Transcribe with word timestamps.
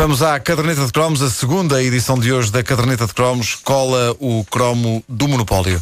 Vamos 0.00 0.22
à 0.22 0.40
caderneta 0.40 0.86
de 0.86 0.92
cromos, 0.92 1.20
a 1.20 1.28
segunda 1.28 1.82
edição 1.82 2.18
de 2.18 2.32
hoje 2.32 2.50
da 2.50 2.62
caderneta 2.62 3.06
de 3.06 3.12
cromos 3.12 3.54
cola 3.54 4.16
o 4.18 4.42
cromo 4.50 5.04
do 5.06 5.28
monopólio. 5.28 5.78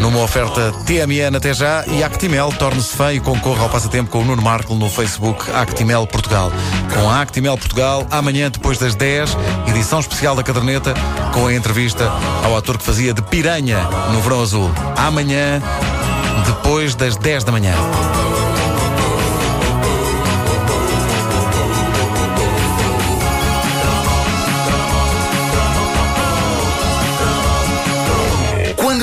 Numa 0.00 0.18
oferta 0.18 0.72
TMN 0.84 1.36
até 1.36 1.54
já 1.54 1.86
e 1.86 2.02
Actimel 2.02 2.52
torne-se 2.58 2.96
fã 2.96 3.12
e 3.12 3.20
concorra 3.20 3.62
ao 3.62 3.70
passatempo 3.70 4.10
com 4.10 4.20
o 4.20 4.24
Nuno 4.24 4.42
Marco 4.42 4.74
no 4.74 4.90
Facebook 4.90 5.48
Actimel 5.52 6.08
Portugal. 6.08 6.50
Com 6.92 7.08
a 7.08 7.22
Actimel 7.22 7.56
Portugal, 7.56 8.04
amanhã 8.10 8.50
depois 8.50 8.78
das 8.78 8.96
10, 8.96 9.36
edição 9.68 10.00
especial 10.00 10.34
da 10.34 10.42
caderneta 10.42 10.92
com 11.32 11.46
a 11.46 11.54
entrevista 11.54 12.10
ao 12.42 12.56
ator 12.56 12.78
que 12.78 12.84
fazia 12.84 13.14
de 13.14 13.22
piranha 13.22 13.78
no 14.12 14.20
Verão 14.20 14.42
Azul. 14.42 14.72
Amanhã, 14.96 15.62
depois 16.44 16.96
das 16.96 17.16
10 17.16 17.44
da 17.44 17.52
manhã. 17.52 17.74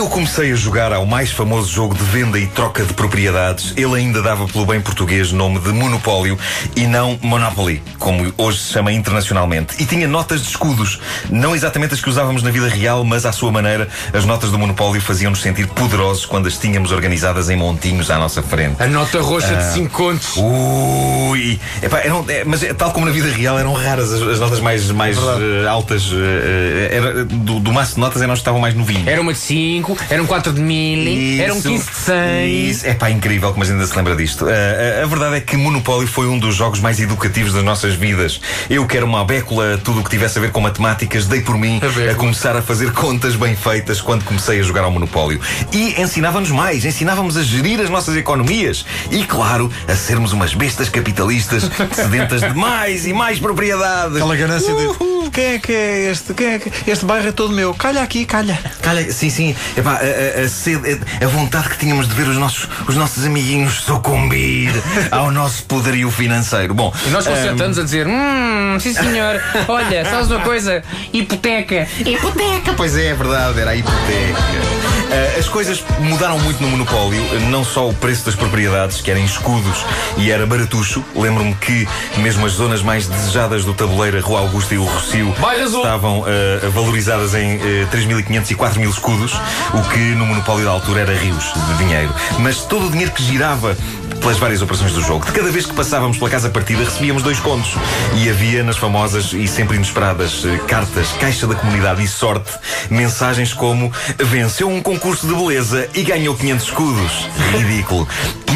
Eu 0.04 0.10
comecei 0.10 0.52
a 0.52 0.56
jogar 0.56 0.92
ao 0.92 1.06
mais 1.06 1.32
famoso 1.32 1.72
jogo 1.72 1.96
de 1.96 2.04
venda 2.04 2.38
e 2.38 2.46
troca 2.46 2.84
de 2.84 2.94
propriedades, 2.94 3.74
ele 3.78 3.96
ainda 3.96 4.22
dava 4.22 4.46
pelo 4.50 4.66
bem 4.66 4.82
português 4.82 5.32
nome 5.32 5.60
de 5.60 5.70
Monopólio 5.70 6.38
e 6.76 6.86
não 6.86 7.18
Monopoly, 7.22 7.82
como 7.98 8.34
hoje 8.38 8.60
se 8.60 8.74
chama 8.74 8.92
internacionalmente. 8.92 9.82
E 9.82 9.86
tinha 9.86 10.06
notas 10.06 10.42
de 10.42 10.50
escudos, 10.50 11.00
não 11.30 11.56
exatamente 11.56 11.94
as 11.94 12.02
que 12.02 12.10
usávamos 12.10 12.44
na 12.44 12.52
vida 12.52 12.68
real, 12.68 13.06
mas 13.06 13.26
à 13.26 13.32
sua 13.32 13.50
maneira, 13.50 13.88
as 14.12 14.26
notas 14.26 14.52
do 14.52 14.60
Monopólio 14.60 15.02
faziam-nos 15.02 15.42
sentir 15.42 15.68
poderosos 15.68 16.26
quando 16.26 16.48
as 16.48 16.58
tínhamos 16.58 16.92
organizadas 16.92 17.50
em 17.50 17.56
montinhos 17.56 18.12
à 18.12 18.18
nossa 18.18 18.44
frente. 18.44 18.84
A 18.84 18.88
nota 18.88 19.22
roxa 19.22 19.56
de 19.56 19.64
5 19.72 19.90
contos. 19.90 20.36
Ui! 20.36 21.58
Epá, 21.82 22.00
eram, 22.00 22.26
é, 22.28 22.44
mas 22.44 22.62
é, 22.62 22.74
tal 22.74 22.92
como 22.92 23.06
na 23.06 23.12
vida 23.14 23.30
real 23.30 23.58
eram 23.58 23.72
raras 23.72 24.12
as, 24.12 24.22
as 24.22 24.40
notas 24.42 24.60
mais, 24.60 24.92
mais 24.92 25.18
eh, 25.18 25.66
altas 25.66 26.12
eh, 26.12 26.90
era, 26.92 27.24
do, 27.24 27.62
do 27.62 27.72
maço 27.72 27.94
de 27.96 28.02
notas 28.02 28.22
eram 28.22 28.34
as 28.34 28.40
que 28.40 28.42
estavam 28.42 28.60
mais 28.60 28.76
novinhas. 28.76 29.08
Era 29.08 29.22
uma 29.22 29.32
de 29.32 29.40
5, 29.40 29.93
eram 30.10 30.26
4 30.26 30.54
de 30.54 30.62
1000, 30.62 31.42
eram 31.42 31.62
15 31.62 31.90
de 31.90 31.96
100. 31.96 32.70
Isso. 32.70 32.88
É 32.88 32.94
pá, 32.94 33.10
incrível 33.10 33.52
como 33.52 33.64
a 33.64 33.66
gente 33.66 33.76
ainda 33.76 33.88
se 33.88 33.96
lembra 33.96 34.16
disto. 34.16 34.46
Uh, 34.46 34.50
a, 34.50 35.04
a 35.04 35.06
verdade 35.08 35.36
é 35.36 35.42
que 35.42 35.56
Monopólio 35.58 36.08
foi 36.08 36.28
um 36.28 36.38
dos 36.38 36.56
jogos 36.56 36.80
mais 36.80 37.00
educativos 37.00 37.54
das 37.54 37.64
nossas 37.64 37.94
vidas. 37.94 38.40
Eu 38.70 38.86
quero 38.86 39.06
uma 39.06 39.22
abécula, 39.22 39.80
tudo 39.84 40.02
o 40.02 40.04
que 40.04 40.10
tivesse 40.10 40.38
a 40.38 40.42
ver 40.42 40.52
com 40.52 40.62
matemáticas, 40.62 41.26
dei 41.26 41.42
por 41.42 41.58
mim 41.58 41.78
Abécula. 41.78 42.12
a 42.12 42.16
começar 42.16 42.56
a 42.56 42.62
fazer 42.62 42.92
contas 42.92 43.36
bem 43.36 43.56
feitas 43.56 44.02
quando 44.02 44.24
comecei 44.24 44.60
a 44.60 44.64
jogar 44.64 44.84
ao 44.84 44.92
Monopólio. 44.92 45.40
E 45.72 46.00
ensinava-nos 46.02 46.52
mais, 46.52 46.86
ensinava-nos 46.86 47.38
a 47.38 47.44
gerir 47.44 47.80
as 47.80 47.90
nossas 47.90 48.16
economias 48.16 48.86
e, 49.12 49.24
claro, 49.24 49.72
a 49.88 49.96
sermos 49.96 50.34
umas 50.34 50.54
bestas 50.54 50.90
capitalistas 50.90 51.70
sedentas 51.92 52.42
de 52.42 52.54
mais 52.54 53.06
e 53.06 53.14
mais 53.14 53.40
propriedade. 53.40 54.16
Aquela 54.16 54.36
ganância 54.36 54.74
de 54.74 55.13
quem 55.34 55.46
é 55.46 55.60
que 55.60 55.74
é 55.74 56.12
este? 56.12 56.34
Quem 56.34 56.54
é 56.54 56.60
que... 56.60 56.72
Este 56.90 57.06
bairro 57.06 57.28
é 57.28 57.32
todo 57.32 57.54
meu. 57.54 57.74
Calha 57.74 58.02
aqui, 58.04 58.24
calha. 58.26 58.58
Calha, 58.82 59.12
sim, 59.12 59.30
sim. 59.30 59.56
Epá, 59.76 59.94
a, 59.94 60.42
a, 60.42 60.46
a, 60.46 60.50
sede, 60.50 61.00
a 61.22 61.28
vontade 61.28 61.70
que 61.70 61.78
tínhamos 61.78 62.08
de 62.08 62.14
ver 62.14 62.28
os 62.28 62.38
nossos, 62.38 62.70
os 62.88 62.96
nossos 62.96 63.26
amiguinhos 63.26 63.82
sucumbir 63.82 64.72
ao 65.12 65.32
nosso 65.32 65.64
poderio 65.64 66.12
financeiro. 66.12 66.74
Bom, 66.74 66.94
E 67.08 67.10
nós 67.10 67.26
com 67.26 67.34
ahm, 67.34 67.44
7 67.44 67.64
anos 67.64 67.80
a 67.80 67.84
dizer: 67.84 68.08
Hum, 68.08 68.78
sim 68.80 68.94
senhor, 68.94 69.42
olha, 69.68 70.06
sabes 70.06 70.30
uma 70.30 70.42
coisa? 70.42 70.84
Hipoteca. 71.12 71.88
Hipoteca, 72.00 72.74
pois 72.78 72.96
é, 72.96 73.08
é 73.08 73.14
verdade, 73.16 73.60
era 73.60 73.72
a 73.72 73.76
hipoteca. 73.76 74.93
Ah, 75.14 75.38
as 75.38 75.48
coisas 75.48 75.84
mudaram 76.00 76.40
muito 76.40 76.60
no 76.60 76.68
monopólio, 76.70 77.22
não 77.52 77.64
só 77.64 77.88
o 77.88 77.94
preço 77.94 78.26
das 78.26 78.34
propriedades, 78.34 79.00
que 79.00 79.12
eram 79.12 79.24
escudos 79.24 79.86
e 80.18 80.32
era 80.32 80.44
baratucho. 80.48 81.06
Lembro-me 81.16 81.54
que 81.54 81.88
mesmo 82.18 82.48
as 82.48 82.54
zonas 82.54 82.82
mais 82.82 83.06
desejadas 83.06 83.64
do 83.64 83.76
tabuleiro, 83.76 84.18
a 84.18 84.22
Rua 84.22 84.40
Augusta 84.40 84.74
e 84.74 84.80
o 84.80 84.84
Rocio, 84.84 85.32
estavam 85.68 86.26
ah, 86.26 86.68
valorizadas 86.70 87.36
em 87.36 87.58
ah, 87.58 87.96
3.500 87.96 88.52
e 88.52 88.56
4.000 88.56 88.90
escudos, 88.90 89.34
o 89.76 89.90
que 89.90 90.00
no 90.00 90.26
monopólio 90.26 90.66
da 90.66 90.72
altura 90.72 91.02
era 91.02 91.14
rios 91.14 91.44
de 91.54 91.78
dinheiro. 91.78 92.14
Mas 92.40 92.62
todo 92.62 92.88
o 92.88 92.90
dinheiro 92.90 93.12
que 93.12 93.24
girava 93.24 93.78
pelas 94.24 94.38
várias 94.38 94.62
operações 94.62 94.94
do 94.94 95.02
jogo. 95.02 95.26
De 95.26 95.34
cada 95.34 95.52
vez 95.52 95.66
que 95.66 95.74
passávamos 95.74 96.18
pela 96.18 96.30
casa 96.30 96.50
partida, 96.50 96.86
recebíamos 96.86 97.22
dois 97.22 97.40
contos. 97.42 97.74
E 98.16 98.30
havia 98.30 98.64
nas 98.64 98.78
famosas 98.78 99.34
e 99.34 99.46
sempre 99.50 99.76
inesperadas 99.76 100.46
eh, 100.46 100.58
cartas, 100.66 101.10
caixa 101.20 101.46
da 101.46 101.56
comunidade 101.56 102.02
e 102.02 102.08
sorte, 102.08 102.52
mensagens 102.90 103.54
como 103.54 103.92
venceu 104.18 104.70
um 104.70 104.82
concurso 104.82 105.28
de 105.28 105.36
beleza 105.36 105.90
e 105.94 106.04
ganhou 106.04 106.36
500 106.36 106.66
escudos. 106.66 107.28
Ridículo. 107.52 108.08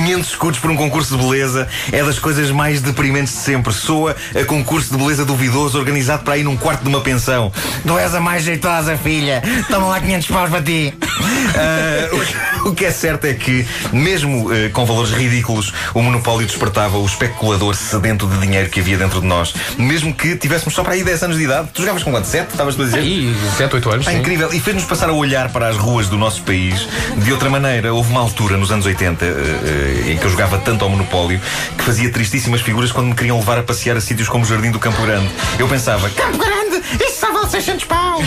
500 0.07 0.29
escudos 0.29 0.59
por 0.59 0.71
um 0.71 0.75
concurso 0.77 1.17
de 1.17 1.23
beleza 1.23 1.67
é 1.91 2.01
das 2.03 2.17
coisas 2.17 2.49
mais 2.49 2.79
deprimentes 2.81 3.33
de 3.33 3.39
sempre. 3.39 3.73
Soa 3.73 4.15
a 4.39 4.45
concurso 4.45 4.91
de 4.91 4.97
beleza 4.97 5.25
duvidoso 5.25 5.77
organizado 5.77 6.23
para 6.23 6.37
ir 6.37 6.43
num 6.43 6.55
quarto 6.55 6.83
de 6.83 6.87
uma 6.89 7.01
pensão. 7.01 7.51
Tu 7.85 7.97
és 7.99 8.15
a 8.15 8.19
mais 8.21 8.43
jeitosa, 8.43 8.97
filha. 8.97 9.43
Toma 9.69 9.87
lá 9.87 9.99
500 9.99 10.27
paus 10.27 10.49
para 10.49 10.61
ti. 10.61 10.93
Ah, 11.59 12.09
o 12.13 12.19
que- 12.19 12.67
o 12.69 12.75
que 12.75 12.85
é 12.85 12.91
certo 12.91 13.25
é 13.25 13.33
que, 13.33 13.65
mesmo 13.91 14.53
eh, 14.53 14.69
com 14.69 14.85
valores 14.85 15.11
ridículos, 15.11 15.73
o 15.93 16.01
monopólio 16.01 16.45
despertava 16.45 16.97
o 16.97 17.05
especulador 17.05 17.73
sedento 17.75 18.27
de 18.27 18.37
dinheiro 18.39 18.69
que 18.69 18.79
havia 18.81 18.97
dentro 18.97 19.21
de 19.21 19.25
nós. 19.25 19.53
Mesmo 19.77 20.13
que 20.13 20.35
tivéssemos 20.35 20.73
só 20.75 20.83
para 20.83 20.93
aí 20.93 21.03
10 21.03 21.23
anos 21.23 21.37
de 21.37 21.43
idade. 21.45 21.69
Tu 21.73 21.81
jogavas 21.81 22.03
com 22.03 22.11
quanto? 22.11 22.25
7? 22.27 22.51
Estavas 22.51 22.79
a 22.79 22.83
dizer? 22.83 23.01
E 23.03 23.33
7, 23.57 23.73
8 23.75 23.89
anos. 23.91 24.05
Sim. 24.05 24.17
incrível. 24.17 24.53
E 24.53 24.59
fez-nos 24.59 24.83
passar 24.85 25.09
a 25.09 25.13
olhar 25.13 25.49
para 25.49 25.69
as 25.69 25.77
ruas 25.77 26.09
do 26.09 26.17
nosso 26.17 26.43
país 26.43 26.87
de 27.17 27.31
outra 27.31 27.49
maneira. 27.49 27.91
Houve 27.93 28.11
uma 28.11 28.21
altura, 28.21 28.57
nos 28.57 28.71
anos 28.71 28.85
80, 28.85 29.25
eh, 29.25 29.29
eh, 29.29 29.96
em 30.05 30.17
que 30.17 30.25
eu 30.25 30.29
jogava 30.29 30.57
tanto 30.57 30.83
ao 30.83 30.89
Monopólio, 30.89 31.39
que 31.77 31.83
fazia 31.83 32.11
tristíssimas 32.11 32.61
figuras 32.61 32.91
quando 32.91 33.07
me 33.07 33.15
queriam 33.15 33.37
levar 33.39 33.57
a 33.59 33.63
passear 33.63 33.97
a 33.97 34.01
sítios 34.01 34.27
como 34.29 34.43
o 34.43 34.47
Jardim 34.47 34.71
do 34.71 34.79
Campo 34.79 35.01
Grande. 35.01 35.29
Eu 35.57 35.67
pensava, 35.67 36.09
Campo 36.09 36.37
Grande, 36.37 36.81
isso 37.05 37.19
só 37.19 37.31
vale 37.31 37.49
600 37.49 37.85
paus. 37.85 38.25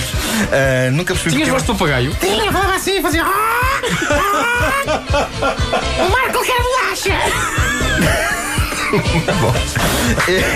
Ah, 0.52 0.90
nunca 0.90 1.14
percebi 1.14 1.36
Tinhas 1.36 1.48
voz 1.48 1.62
de 1.62 1.68
papagaio? 1.72 2.14
tinha, 2.20 2.52
falava 2.52 2.74
assim, 2.74 3.00
fazia. 3.02 3.24
o 3.24 3.28
Marco 6.10 6.44
quer 6.44 6.60
bolacha! 6.62 7.20
Bom, 9.40 9.54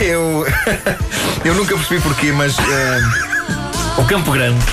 eu. 0.02 0.44
Eu 1.44 1.54
nunca 1.54 1.76
percebi 1.76 2.00
porquê, 2.00 2.32
mas. 2.32 2.56
eh, 2.58 3.00
o 3.98 4.04
Campo 4.06 4.32
Grande 4.32 4.64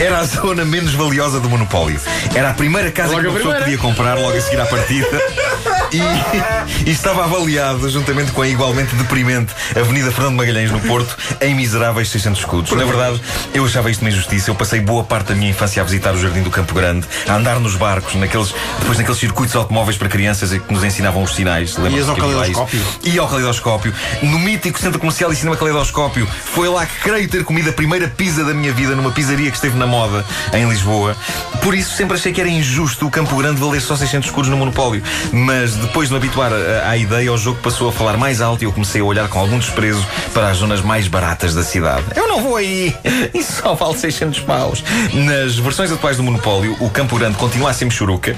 era 0.00 0.20
a 0.20 0.24
zona 0.24 0.64
menos 0.64 0.94
valiosa 0.94 1.40
do 1.40 1.50
monopólio. 1.50 2.00
Era 2.34 2.50
a 2.50 2.54
primeira 2.54 2.90
casa 2.92 3.10
Logo 3.10 3.20
que 3.22 3.26
a 3.26 3.30
uma 3.30 3.36
pessoa 3.36 3.54
primeira. 3.56 3.78
podia 3.78 3.78
comprar 3.78 4.14
logo 4.18 4.38
a 4.38 4.40
seguir 4.40 4.60
à 4.60 4.64
partida. 4.66 5.20
E, 5.92 6.88
e 6.88 6.90
estava 6.92 7.24
avaliado, 7.24 7.88
juntamente 7.88 8.32
com 8.32 8.42
a 8.42 8.48
igualmente 8.48 8.94
deprimente 8.94 9.52
Avenida 9.78 10.10
Fernando 10.10 10.36
Magalhães, 10.36 10.70
no 10.70 10.80
Porto, 10.80 11.16
em 11.40 11.54
miseráveis 11.54 12.08
600 12.08 12.40
escudos. 12.40 12.72
Na 12.72 12.84
verdade, 12.84 13.20
eu 13.54 13.64
achava 13.64 13.90
isto 13.90 14.00
uma 14.02 14.10
injustiça. 14.10 14.50
Eu 14.50 14.54
passei 14.54 14.80
boa 14.80 15.04
parte 15.04 15.28
da 15.28 15.34
minha 15.34 15.50
infância 15.50 15.80
a 15.82 15.84
visitar 15.84 16.14
o 16.14 16.18
Jardim 16.18 16.42
do 16.42 16.50
Campo 16.50 16.74
Grande, 16.74 17.06
a 17.28 17.34
andar 17.34 17.58
nos 17.60 17.76
barcos, 17.76 18.14
naqueles, 18.14 18.54
depois 18.78 18.98
naqueles 18.98 19.18
circuitos 19.18 19.54
automóveis 19.56 19.96
para 19.96 20.08
crianças 20.08 20.50
que 20.50 20.72
nos 20.72 20.84
ensinavam 20.84 21.22
os 21.22 21.34
sinais. 21.34 21.76
Ias 21.76 22.08
ao 22.08 22.16
caleidoscópio? 22.16 22.80
E 23.04 23.18
ao 23.18 23.28
caleidoscópio. 23.28 23.94
No 24.22 24.38
mítico 24.38 24.78
Centro 24.78 24.98
Comercial 24.98 25.32
e 25.32 25.36
Cinema 25.36 25.56
Caleidoscópio. 25.56 26.26
Foi 26.26 26.68
lá 26.68 26.86
que 26.86 27.00
creio 27.00 27.28
ter 27.28 27.44
comido 27.44 27.70
a 27.70 27.72
primeira 27.72 28.08
pizza 28.08 28.44
da 28.44 28.54
minha 28.54 28.72
vida 28.72 28.94
numa 28.94 29.10
pizzaria 29.10 29.50
que 29.50 29.56
esteve 29.56 29.76
na 29.76 29.86
moda 29.86 30.24
em 30.52 30.68
Lisboa. 30.68 31.16
Por 31.62 31.74
isso 31.74 31.96
sempre 31.96 32.16
achei 32.16 32.32
que 32.32 32.40
era 32.40 32.48
injusto 32.48 33.06
o 33.06 33.10
Campo 33.10 33.36
Grande 33.36 33.60
valer 33.60 33.80
só 33.80 33.96
600 33.96 34.28
escudos 34.28 34.50
no 34.50 34.56
Monopólio. 34.56 35.02
Mas 35.32 35.79
depois 35.80 36.08
de 36.08 36.14
me 36.14 36.18
habituar 36.18 36.52
à, 36.52 36.96
ideia, 36.96 37.32
o 37.32 37.38
jogo 37.38 37.58
passou 37.62 37.88
a 37.88 37.92
falar 37.92 38.16
mais 38.16 38.40
alto 38.40 38.62
e 38.62 38.66
eu 38.66 38.72
comecei 38.72 39.00
a 39.00 39.04
olhar 39.04 39.28
com 39.28 39.38
algum 39.38 39.58
desprezo 39.58 40.06
para 40.32 40.48
as 40.48 40.58
zonas 40.58 40.80
mais 40.80 41.08
baratas 41.08 41.54
da 41.54 41.62
cidade. 41.62 42.04
Eu 42.14 42.28
não 42.28 42.42
vou 42.42 42.56
aí! 42.56 42.94
Isso 43.34 43.60
só 43.62 43.74
vale 43.74 43.96
600 43.96 44.40
paus. 44.40 44.84
Nas 45.12 45.56
versões 45.58 45.90
atuais 45.90 46.16
do 46.16 46.22
Monopólio, 46.22 46.76
o 46.80 46.90
Campo 46.90 47.18
Grande 47.18 47.36
continua 47.36 47.70
a 47.70 47.74
ser 47.74 47.90
churuca. 47.90 48.36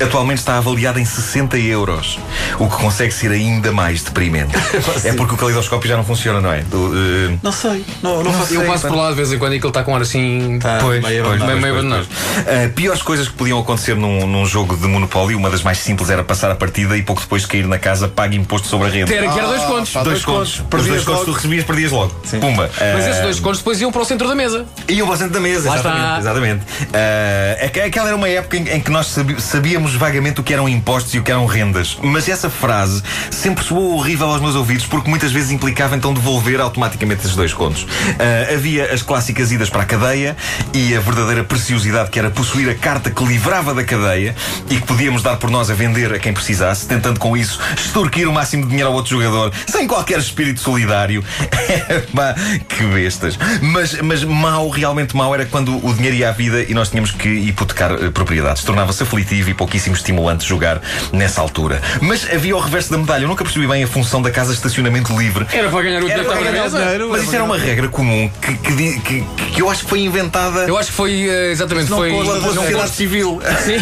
Atualmente 0.00 0.38
está 0.38 0.56
avaliado 0.56 0.98
em 0.98 1.04
60 1.04 1.58
euros. 1.58 2.18
O 2.58 2.68
que 2.68 2.76
consegue 2.76 3.12
ser 3.12 3.30
ainda 3.30 3.70
mais 3.70 4.02
deprimente. 4.02 4.52
é 5.04 5.12
porque 5.12 5.34
o 5.34 5.36
caleidoscópio 5.36 5.88
já 5.88 5.96
não 5.96 6.04
funciona, 6.04 6.40
não 6.40 6.52
é? 6.52 6.62
Do, 6.62 6.92
eh, 6.94 7.38
Não 7.42 7.52
sei. 7.52 7.84
Não, 8.02 8.22
não 8.22 8.32
faço 8.32 8.54
Eu 8.54 8.60
ideia, 8.60 8.72
passo 8.72 8.88
por 8.88 8.96
lá 8.96 9.10
de 9.10 9.16
vez 9.16 9.32
em 9.32 9.38
quando 9.38 9.52
e 9.52 9.56
aquilo 9.56 9.68
está 9.68 9.82
com 9.82 9.94
ar 9.94 10.02
assim. 10.02 10.58
Pois, 10.80 11.02
meio 11.02 11.24
pois, 11.24 11.40
Meio 11.40 11.74
abandonado. 11.74 12.04
Uh, 12.04 12.70
piores 12.74 13.02
coisas 13.02 13.28
que 13.28 13.34
podiam 13.34 13.58
acontecer 13.58 13.94
num, 13.94 14.26
num 14.26 14.46
jogo 14.46 14.76
de 14.76 14.86
Monopólio, 14.86 15.36
uma 15.36 15.50
das 15.50 15.62
mais 15.62 15.78
simples 15.78 16.08
era 16.08 16.24
passar 16.24 16.50
a 16.50 16.54
partida 16.54 16.79
e 16.96 17.02
pouco 17.02 17.20
depois 17.22 17.42
de 17.42 17.48
cair 17.48 17.66
na 17.66 17.78
casa 17.78 18.08
paga 18.08 18.34
imposto 18.34 18.68
sobre 18.68 18.88
a 18.88 18.90
renda. 18.90 19.06
Ter 19.06 19.20
que 19.20 19.38
era 19.38 19.46
dois 19.48 19.62
contos. 19.64 19.92
pá. 19.92 20.02
dois 20.02 20.22
dois 20.22 20.24
contos. 20.24 20.60
contos. 20.60 20.80
Os 20.80 20.86
dois 20.86 21.04
contos 21.04 21.24
tu 21.24 21.32
recebias, 21.32 21.64
perdias 21.64 21.92
logo. 21.92 22.14
Pumba. 22.40 22.70
Mas 22.94 23.04
Uh, 23.04 23.08
esses 23.10 23.22
dois 23.22 23.40
contos 23.40 23.58
depois 23.58 23.80
iam 23.80 23.90
para 23.92 24.02
o 24.02 24.04
centro 24.04 24.28
da 24.28 24.34
mesa. 24.34 24.66
Iam 24.88 25.06
para 25.06 25.14
o 25.14 25.18
centro 25.18 25.34
da 25.34 25.40
mesa, 25.40 25.68
Lá 25.68 25.74
exatamente. 25.76 26.06
está. 26.06 26.18
exatamente. 26.18 26.64
Uh, 26.64 27.66
aqu- 27.66 27.86
aquela 27.86 28.06
era 28.08 28.16
uma 28.16 28.28
época 28.28 28.56
em, 28.56 28.68
em 28.68 28.80
que 28.80 28.90
nós 28.90 29.14
sabíamos 29.38 29.94
vagamente 29.94 30.40
o 30.40 30.42
que 30.44 30.52
eram 30.52 30.68
impostos 30.68 31.14
e 31.14 31.18
o 31.18 31.22
que 31.22 31.30
eram 31.30 31.46
rendas. 31.46 31.98
Mas 32.02 32.28
essa 32.28 32.48
frase 32.50 33.02
sempre 33.30 33.64
soou 33.64 33.96
horrível 33.96 34.28
aos 34.28 34.40
meus 34.40 34.54
ouvidos 34.54 34.86
porque 34.86 35.08
muitas 35.08 35.32
vezes 35.32 35.50
implicava 35.50 35.96
então 35.96 36.12
devolver 36.14 36.60
automaticamente 36.60 37.20
esses 37.22 37.36
dois 37.36 37.52
contos. 37.52 37.82
Uh, 37.82 38.54
havia 38.54 38.92
as 38.92 39.02
clássicas 39.02 39.52
idas 39.52 39.68
para 39.70 39.82
a 39.82 39.86
cadeia 39.86 40.36
e 40.72 40.94
a 40.96 41.00
verdadeira 41.00 41.44
preciosidade 41.44 42.10
que 42.10 42.18
era 42.18 42.30
possuir 42.30 42.68
a 42.68 42.74
carta 42.74 43.10
que 43.10 43.24
livrava 43.24 43.74
da 43.74 43.84
cadeia 43.84 44.34
e 44.68 44.76
que 44.76 44.82
podíamos 44.86 45.22
dar 45.22 45.36
por 45.36 45.50
nós 45.50 45.70
a 45.70 45.74
vender 45.74 46.12
a 46.12 46.18
quem 46.18 46.32
precisasse. 46.32 46.69
Ajudasse, 46.70 46.86
tentando 46.86 47.18
com 47.18 47.36
isso 47.36 47.58
extorquir 47.76 48.28
o 48.28 48.32
máximo 48.32 48.62
de 48.64 48.68
dinheiro 48.70 48.88
ao 48.88 48.94
outro 48.94 49.10
jogador, 49.10 49.52
sem 49.68 49.86
qualquer 49.86 50.18
espírito 50.18 50.60
solidário. 50.60 51.24
Epá, 51.88 52.34
que 52.68 52.84
bestas. 52.84 53.38
Mas, 53.60 54.00
mas 54.00 54.24
mau, 54.24 54.68
realmente 54.68 55.16
mau, 55.16 55.34
era 55.34 55.44
quando 55.46 55.84
o 55.84 55.94
dinheiro 55.94 56.16
ia 56.16 56.28
à 56.28 56.32
vida 56.32 56.62
e 56.62 56.74
nós 56.74 56.88
tínhamos 56.90 57.10
que 57.10 57.28
hipotecar 57.28 57.92
uh, 57.92 58.10
propriedades. 58.12 58.62
Tornava-se 58.64 59.02
aflitivo 59.02 59.50
e 59.50 59.54
pouquíssimo 59.54 59.94
estimulante 59.94 60.46
jogar 60.46 60.80
nessa 61.12 61.40
altura. 61.40 61.80
Mas 62.00 62.26
havia 62.32 62.56
o 62.56 62.60
reverso 62.60 62.90
da 62.90 62.98
medalha. 62.98 63.24
Eu 63.24 63.28
nunca 63.28 63.44
percebi 63.44 63.66
bem 63.66 63.82
a 63.82 63.88
função 63.88 64.22
da 64.22 64.30
casa 64.30 64.50
de 64.50 64.56
estacionamento 64.56 65.16
livre. 65.18 65.46
Era 65.52 65.68
para 65.68 65.82
ganhar 65.82 65.98
o 66.02 66.06
dinheiro 66.06 66.24
para 66.24 66.40
ganhar 66.40 66.52
mesa. 66.62 66.80
Mas 67.10 67.22
isso 67.24 67.34
era 67.34 67.44
uma 67.44 67.58
regra 67.58 67.88
comum 67.88 68.30
que, 68.40 68.54
que, 68.54 69.00
que- 69.00 69.20
que 69.54 69.60
eu 69.60 69.68
acho 69.70 69.84
que 69.84 69.90
foi 69.90 70.00
inventada. 70.00 70.60
Eu 70.60 70.78
acho 70.78 70.90
que 70.90 70.96
foi 70.96 71.28
eh, 71.28 71.50
exatamente 71.50 71.88
foi 71.88 72.10
pela 72.10 72.40
sociedade 72.40 72.90
civil. 72.90 73.40
Sim. 73.64 73.78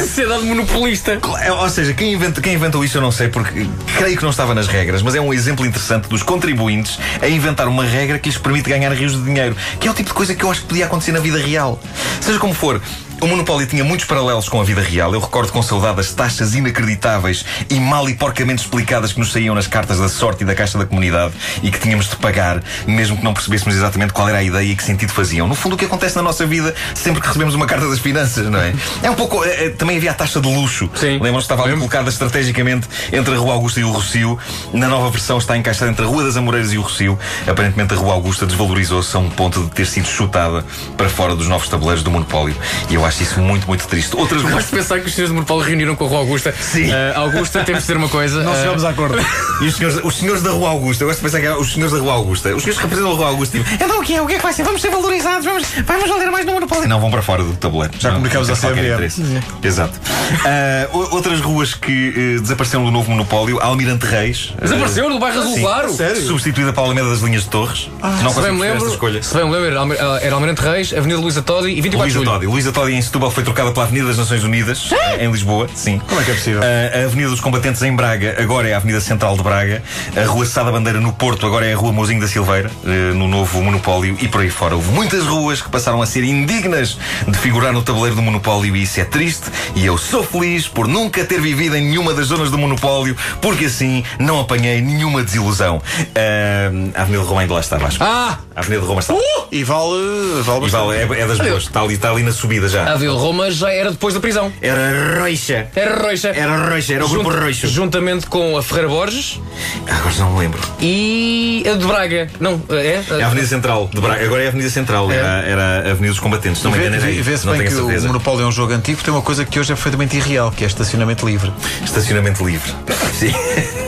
Sociedade 0.00 0.42
monopolista. 0.44 1.18
É, 1.40 1.50
Ou 1.68 1.74
seja, 1.74 1.92
quem 1.92 2.14
inventou, 2.14 2.42
quem 2.42 2.54
inventou 2.54 2.82
isso 2.82 2.96
eu 2.96 3.02
não 3.02 3.12
sei, 3.12 3.28
porque 3.28 3.66
creio 3.98 4.16
que 4.16 4.22
não 4.22 4.30
estava 4.30 4.54
nas 4.54 4.66
regras, 4.66 5.02
mas 5.02 5.14
é 5.14 5.20
um 5.20 5.34
exemplo 5.34 5.66
interessante 5.66 6.08
dos 6.08 6.22
contribuintes 6.22 6.98
a 7.20 7.28
inventar 7.28 7.68
uma 7.68 7.84
regra 7.84 8.18
que 8.18 8.30
lhes 8.30 8.38
permite 8.38 8.70
ganhar 8.70 8.90
rios 8.90 9.12
de 9.12 9.22
dinheiro, 9.22 9.54
que 9.78 9.86
é 9.86 9.90
o 9.90 9.94
tipo 9.94 10.08
de 10.08 10.14
coisa 10.14 10.34
que 10.34 10.42
eu 10.42 10.50
acho 10.50 10.62
que 10.62 10.68
podia 10.68 10.86
acontecer 10.86 11.12
na 11.12 11.20
vida 11.20 11.36
real. 11.36 11.78
Seja 12.22 12.38
como 12.38 12.54
for. 12.54 12.80
O 13.20 13.26
monopólio 13.26 13.66
tinha 13.66 13.82
muitos 13.82 14.06
paralelos 14.06 14.48
com 14.48 14.60
a 14.60 14.64
vida 14.64 14.80
real. 14.80 15.12
Eu 15.12 15.18
recordo 15.18 15.50
com 15.50 15.60
saudade 15.60 15.98
as 15.98 16.12
taxas 16.12 16.54
inacreditáveis 16.54 17.44
e 17.68 17.74
mal 17.80 18.08
e 18.08 18.14
porcamente 18.14 18.62
explicadas 18.62 19.12
que 19.12 19.18
nos 19.18 19.32
saíam 19.32 19.56
nas 19.56 19.66
cartas 19.66 19.98
da 19.98 20.08
sorte 20.08 20.44
e 20.44 20.46
da 20.46 20.54
caixa 20.54 20.78
da 20.78 20.86
comunidade 20.86 21.34
e 21.60 21.68
que 21.72 21.80
tínhamos 21.80 22.08
de 22.08 22.14
pagar, 22.14 22.62
mesmo 22.86 23.16
que 23.16 23.24
não 23.24 23.34
percebêssemos 23.34 23.74
exatamente 23.74 24.12
qual 24.12 24.28
era 24.28 24.38
a 24.38 24.42
ideia 24.44 24.70
e 24.70 24.76
que 24.76 24.84
sentido 24.84 25.12
faziam. 25.12 25.48
No 25.48 25.56
fundo, 25.56 25.74
o 25.74 25.76
que 25.76 25.84
acontece 25.84 26.14
na 26.14 26.22
nossa 26.22 26.46
vida 26.46 26.72
sempre 26.94 27.20
que 27.20 27.26
recebemos 27.26 27.56
uma 27.56 27.66
carta 27.66 27.88
das 27.88 27.98
finanças, 27.98 28.46
não 28.46 28.60
é? 28.60 28.72
É 29.02 29.10
um 29.10 29.14
pouco. 29.16 29.44
eh, 29.44 29.64
eh, 29.64 29.68
também 29.70 29.96
havia 29.96 30.12
a 30.12 30.14
taxa 30.14 30.40
de 30.40 30.48
luxo. 30.48 30.88
Sim. 30.94 31.14
Lembram-se 31.14 31.48
que 31.48 31.52
estava 31.52 31.64
ali 31.64 31.74
colocada 31.74 32.08
estrategicamente 32.08 32.86
entre 33.12 33.34
a 33.34 33.36
Rua 33.36 33.54
Augusta 33.54 33.80
e 33.80 33.84
o 33.84 33.90
Rocio. 33.90 34.38
Na 34.72 34.86
nova 34.86 35.10
versão 35.10 35.38
está 35.38 35.56
encaixada 35.56 35.90
entre 35.90 36.04
a 36.04 36.08
Rua 36.08 36.22
das 36.22 36.36
Amoreiras 36.36 36.72
e 36.72 36.78
o 36.78 36.82
Rocio. 36.82 37.18
Aparentemente 37.48 37.94
a 37.94 37.96
Rua 37.96 38.14
Augusta 38.14 38.46
desvalorizou-se 38.46 39.16
a 39.16 39.18
um 39.18 39.28
ponto 39.28 39.64
de 39.64 39.70
ter 39.72 39.86
sido 39.86 40.06
chutada 40.06 40.64
para 40.96 41.08
fora 41.08 41.34
dos 41.34 41.48
novos 41.48 41.68
tabuleiros 41.68 42.04
do 42.04 42.12
monopólio. 42.12 42.54
E 42.88 42.94
eu 42.94 43.07
acho 43.08 43.22
isso 43.22 43.40
muito, 43.40 43.66
muito 43.66 43.86
triste. 43.86 44.14
Outras 44.16 44.42
Gosto 44.42 44.52
ruas. 44.54 44.64
de 44.66 44.70
pensar 44.70 45.00
que 45.00 45.06
os 45.06 45.14
senhores 45.14 45.30
de 45.30 45.34
Monopólio 45.34 45.64
reuniram 45.66 45.96
com 45.96 46.04
a 46.04 46.08
Rua 46.08 46.18
Augusta. 46.20 46.54
Sim. 46.60 46.90
Eh, 46.92 47.12
Augusta, 47.16 47.64
temos 47.64 47.80
de 47.82 47.86
dizer 47.86 47.96
uma 47.96 48.08
coisa. 48.08 48.42
Não 48.42 48.52
eh, 48.54 48.56
chegamos 48.60 48.84
a 48.84 48.90
acordo. 48.90 49.18
E 49.60 49.66
os 49.66 49.74
senhores, 49.74 49.98
os 50.04 50.16
senhores 50.16 50.40
da 50.40 50.50
Rua 50.50 50.68
Augusta, 50.70 51.02
eu 51.02 51.08
gosto 51.08 51.18
de 51.18 51.24
pensar 51.24 51.40
que 51.40 51.46
eram 51.46 51.60
os 51.60 51.72
senhores 51.72 51.92
da 51.92 51.98
Rua 51.98 52.12
Augusta, 52.12 52.54
os 52.54 52.62
senhores 52.62 52.76
que 52.76 52.82
representam 52.82 53.10
a 53.12 53.16
Rua 53.16 53.26
Augusta, 53.26 53.58
tipo, 53.58 53.68
então 53.74 53.98
o 53.98 54.04
que 54.04 54.14
é? 54.14 54.22
O 54.22 54.26
que 54.26 54.34
é 54.34 54.36
que 54.36 54.42
vai 54.44 54.52
ser? 54.52 54.62
Vamos 54.62 54.80
ser 54.80 54.88
valorizados, 54.90 55.44
vamos, 55.44 55.64
vamos 55.84 56.08
valer 56.08 56.30
mais 56.30 56.46
no 56.46 56.52
monopólio. 56.52 56.88
Não, 56.88 57.00
vão 57.00 57.10
para 57.10 57.22
fora 57.22 57.42
do 57.42 57.52
tabuleiro. 57.54 57.92
Já 57.98 58.12
qualquer 58.12 58.54
CMM. 58.54 58.86
interesse. 58.92 59.22
Exato. 59.64 59.98
Ah, 60.44 60.88
o- 60.92 61.14
outras 61.16 61.40
ruas 61.40 61.74
que 61.74 62.38
desapareceram 62.40 62.84
do 62.84 62.90
novo 62.92 63.10
monopólio, 63.10 63.58
Almirante 63.60 64.06
Reis. 64.06 64.52
Desapareceu 64.62 65.08
do 65.10 65.18
bairro 65.18 65.40
Azul. 65.40 65.58
Claro. 65.58 65.92
Sério? 65.92 66.22
Substituída 66.22 66.72
para 66.72 66.82
a 66.84 66.86
Alameda 66.86 67.08
das 67.10 67.20
Linhas 67.20 67.42
de 67.42 67.48
Torres. 67.48 67.88
não 68.22 68.30
Se 68.32 68.40
bem 68.40 68.52
me 68.52 68.60
lembro, 68.60 68.76
esta 68.78 68.90
escolha. 68.90 69.22
se 69.24 69.34
bem 69.34 69.44
me 69.44 69.50
lembro, 69.56 69.92
era 70.22 70.34
Almirante 70.34 70.62
Reis, 70.62 70.92
Avenida 70.92 71.18
Luísa 71.20 71.42
Todi 71.42 71.70
e 71.70 71.80
24 71.80 71.90
de 71.90 71.96
Luísa 71.96 72.18
Julho. 72.18 72.30
Todi. 72.30 72.46
Luísa 72.46 72.72
Todi 72.72 72.92
em 72.98 73.02
Setúbal 73.02 73.30
foi 73.30 73.44
trocada 73.44 73.70
pela 73.70 73.86
Avenida 73.86 74.08
das 74.08 74.18
Nações 74.18 74.42
Unidas, 74.42 74.90
em 75.20 75.30
Lisboa. 75.30 75.68
Sim. 75.72 76.00
Como 76.00 76.20
é 76.20 76.24
que 76.24 76.32
é 76.32 76.34
possível? 76.34 76.60
Ah, 76.60 76.98
a 76.98 77.04
Avenida 77.04 77.30
dos 77.30 77.40
Combatentes 77.40 77.80
em 77.82 77.94
Braga 77.94 78.36
agora 78.42 78.68
é 78.68 78.74
a 78.74 78.78
Avenida 78.78 79.00
Central 79.00 79.36
de 79.36 79.42
Braga. 79.44 79.84
A 80.16 80.24
Rua 80.24 80.44
Sada 80.44 80.72
Bandeira 80.72 81.00
no 81.00 81.12
Porto 81.12 81.46
agora 81.46 81.64
é 81.64 81.72
a 81.72 81.76
Rua 81.76 81.92
Mozinho 81.92 82.20
da 82.20 82.26
Silveira, 82.26 82.68
eh, 82.84 83.12
no 83.14 83.28
novo 83.28 83.62
monopólio 83.62 84.16
e 84.20 84.26
por 84.26 84.40
aí 84.40 84.50
fora. 84.50 84.74
Houve 84.74 84.90
muitas 84.90 85.24
ruas 85.24 85.62
que 85.62 85.68
passaram 85.68 86.02
a 86.02 86.06
ser 86.06 86.24
indignas 86.24 86.98
de 87.26 87.38
figurar 87.38 87.72
no 87.72 87.82
tabuleiro 87.82 88.16
do 88.16 88.22
monopólio 88.22 88.74
e 88.74 88.82
isso 88.82 89.00
é 89.00 89.04
triste. 89.04 89.44
E 89.76 89.86
eu 89.86 89.96
sou 89.96 90.24
feliz 90.24 90.66
por 90.66 90.88
nunca 90.88 91.24
ter 91.24 91.40
vivido 91.40 91.76
em 91.76 91.82
nenhuma 91.82 92.12
das 92.12 92.26
zonas 92.26 92.50
do 92.50 92.58
monopólio, 92.58 93.16
porque 93.40 93.66
assim 93.66 94.02
não 94.18 94.40
apanhei 94.40 94.80
nenhuma 94.80 95.22
desilusão. 95.22 95.80
Ah, 96.16 96.98
a 96.98 97.02
Avenida 97.02 97.22
de 97.22 97.28
Roma 97.28 97.42
ainda 97.42 97.54
lá 97.54 97.60
está 97.60 97.76
abaixo. 97.76 97.98
Ah! 98.00 98.38
A 98.56 98.60
Avenida 98.60 98.82
de 98.82 98.88
Roma 98.88 99.00
está. 99.00 99.14
E 99.50 99.64
vale, 99.64 100.42
vale 100.42 100.66
E 100.66 100.68
vale, 100.68 100.96
é, 100.96 101.20
é 101.20 101.26
das 101.26 101.38
boas, 101.38 101.62
está 101.62 101.80
ali, 101.80 101.94
está 101.94 102.10
ali 102.10 102.22
na 102.22 102.32
subida 102.32 102.68
já. 102.68 102.87
A 102.88 102.94
Vila 102.96 103.18
Roma 103.18 103.50
já 103.50 103.70
era 103.70 103.90
depois 103.90 104.14
da 104.14 104.20
prisão. 104.20 104.50
Era 104.62 105.18
roixa. 105.20 105.68
Era 105.76 106.02
Roixa. 106.02 106.28
Era 106.28 106.56
roixa, 106.70 106.94
era 106.94 107.04
o 107.04 107.08
grupo 107.08 107.30
Junta- 107.30 107.42
roixo. 107.44 107.68
Juntamente 107.68 108.26
com 108.26 108.56
a 108.56 108.62
Ferreira 108.62 108.88
Borges 108.88 109.40
Ah, 109.86 109.96
Agora 109.96 110.10
já 110.14 110.24
não 110.24 110.32
me 110.32 110.38
lembro. 110.40 110.60
e 110.80 111.64
a 111.70 111.74
de 111.76 111.84
Braga. 111.86 112.28
Não, 112.40 112.60
é? 112.70 113.02
É 113.18 113.22
a 113.22 113.26
Avenida 113.26 113.46
Central 113.46 113.90
de 113.92 114.00
Braga. 114.00 114.24
Agora 114.24 114.42
é 114.42 114.46
a 114.46 114.48
Avenida 114.48 114.70
Central. 114.70 115.10
Era, 115.12 115.42
era 115.46 115.62
a 115.62 115.90
Avenida 115.90 116.08
dos 116.08 116.18
Combatentes. 116.20 116.62
Não 116.62 116.70
me 116.70 116.78
engano, 116.78 116.96
era. 116.96 117.06
Vê-se 117.22 117.46
bem 117.46 117.60
que 117.60 117.66
a 117.68 117.70
o 117.70 117.86
certeza. 117.86 118.06
Monopólio 118.06 118.44
é 118.44 118.46
um 118.46 118.52
jogo 118.52 118.72
antigo, 118.72 119.02
tem 119.02 119.12
uma 119.12 119.22
coisa 119.22 119.44
que 119.44 119.60
hoje 119.60 119.72
é 119.72 119.74
perfeitamente 119.74 120.16
irreal, 120.16 120.50
que 120.50 120.64
é 120.64 120.66
estacionamento 120.66 121.26
livre. 121.26 121.52
Estacionamento 121.84 122.46
livre. 122.46 122.72
Sim. 123.12 123.32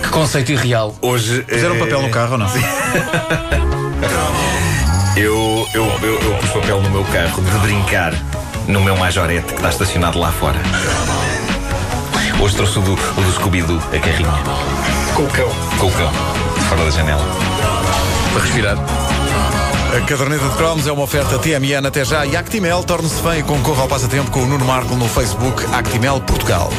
Que 0.03 0.09
conceito 0.11 0.53
irreal. 0.53 0.95
Hoje. 1.01 1.45
Fizeram 1.49 1.77
eh, 1.77 1.79
papel 1.79 2.03
no 2.03 2.11
carro 2.11 2.33
ou 2.33 2.39
não? 2.39 2.51
Eu, 5.17 5.67
eu, 5.75 5.85
eu, 6.03 6.15
eu 6.21 6.35
pus 6.41 6.51
papel 6.51 6.81
no 6.83 6.91
meu 6.91 7.05
carro 7.05 7.43
de 7.43 7.59
brincar 7.59 8.15
no 8.71 8.81
meu 8.81 8.97
majorete 8.97 9.47
que 9.47 9.55
está 9.55 9.69
estacionado 9.69 10.19
lá 10.19 10.31
fora. 10.31 10.59
Hoje 12.41 12.55
trouxe 12.55 12.79
o 12.79 12.83
do, 12.83 12.93
o 12.93 13.23
do 13.23 13.33
Scooby-Doo, 13.33 13.79
a 13.79 13.99
carrinha. 13.99 14.33
Com 15.15 15.25
o 15.25 15.29
cão. 15.29 15.49
Com 15.79 15.87
o 15.87 15.93
cão. 15.93 16.13
Fora 16.69 16.85
da 16.85 16.91
janela. 16.91 17.25
Para 18.33 18.43
respirar. 18.43 18.79
A 19.97 20.01
caderneta 20.07 20.49
de 20.49 20.57
cromos 20.57 20.87
é 20.87 20.93
uma 20.93 21.03
oferta 21.03 21.39
TMN 21.39 21.87
até 21.87 22.05
já 22.05 22.25
e 22.25 22.37
Actimel 22.37 22.85
torne-se 22.85 23.21
fã 23.21 23.37
e 23.37 23.43
concorra 23.43 23.83
ao 23.83 23.89
passatempo 23.89 24.31
com 24.31 24.45
o 24.45 24.47
Nuno 24.47 24.65
Marco 24.65 24.95
no 24.95 25.09
Facebook 25.09 25.65
Actimel 25.75 26.21
Portugal. 26.21 26.71